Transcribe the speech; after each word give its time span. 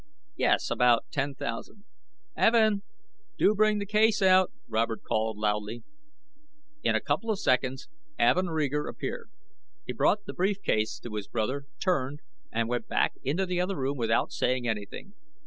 "Yes. 0.35 0.71
About 0.71 1.03
ten 1.11 1.35
thousand." 1.35 1.83
"Evin! 2.35 2.81
Do 3.37 3.53
bring 3.53 3.77
the 3.77 3.85
case 3.85 4.19
out," 4.19 4.51
Robert 4.67 5.03
called 5.03 5.37
loudly. 5.37 5.83
In 6.81 6.95
a 6.95 6.99
couple 6.99 7.29
of 7.29 7.39
seconds, 7.39 7.87
Evin 8.17 8.47
Reeger 8.49 8.87
appeared. 8.87 9.29
He 9.85 9.93
brought 9.93 10.25
the 10.25 10.33
brief 10.33 10.63
case 10.63 10.97
to 11.01 11.13
his 11.13 11.27
brother, 11.27 11.65
turned, 11.77 12.21
and 12.51 12.67
went 12.67 12.87
back 12.87 13.13
into 13.23 13.45
the 13.45 13.61
other 13.61 13.75
room 13.77 13.95
without 13.95 14.31
saying 14.31 14.67
anything. 14.67 15.13